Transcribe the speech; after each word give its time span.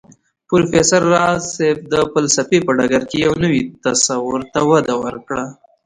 پروفېسر 0.47 1.01
راز 1.13 1.41
صيب 1.55 1.77
د 1.91 1.93
فلسفې 2.11 2.59
په 2.65 2.71
ډګر 2.77 3.03
کې 3.09 3.17
يو 3.25 3.33
نوي 3.43 3.61
تصور 3.83 4.41
ته 4.53 4.59
وده 4.69 4.95
ورکړه 5.03 5.45